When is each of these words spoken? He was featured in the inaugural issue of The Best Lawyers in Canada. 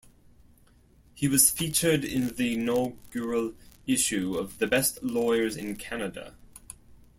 He 1.13 1.27
was 1.27 1.51
featured 1.51 2.03
in 2.03 2.29
the 2.33 2.55
inaugural 2.55 3.53
issue 3.85 4.35
of 4.35 4.57
The 4.57 4.65
Best 4.65 5.03
Lawyers 5.03 5.55
in 5.55 5.75
Canada. 5.75 6.33